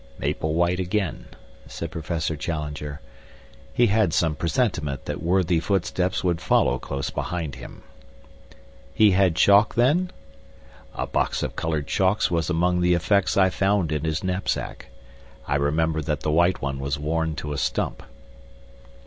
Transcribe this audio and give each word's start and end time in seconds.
"Maple 0.17 0.55
White 0.55 0.79
again," 0.79 1.27
said 1.67 1.91
Professor 1.91 2.35
Challenger. 2.35 3.01
"He 3.71 3.85
had 3.85 4.13
some 4.13 4.33
presentiment 4.33 5.05
that 5.05 5.21
worthy 5.21 5.59
footsteps 5.59 6.23
would 6.23 6.41
follow 6.41 6.79
close 6.79 7.11
behind 7.11 7.53
him." 7.53 7.83
"He 8.95 9.11
had 9.11 9.35
chalk, 9.35 9.75
then?" 9.75 10.09
"A 10.95 11.05
box 11.05 11.43
of 11.43 11.55
colored 11.55 11.85
chalks 11.85 12.31
was 12.31 12.49
among 12.49 12.81
the 12.81 12.95
effects 12.95 13.37
I 13.37 13.51
found 13.51 13.91
in 13.91 14.03
his 14.03 14.23
knapsack. 14.23 14.87
I 15.47 15.53
remember 15.55 16.01
that 16.01 16.21
the 16.21 16.31
white 16.31 16.63
one 16.63 16.79
was 16.79 16.97
worn 16.97 17.35
to 17.35 17.53
a 17.53 17.59
stump." 17.59 18.01